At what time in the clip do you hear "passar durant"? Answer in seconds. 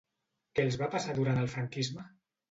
0.95-1.41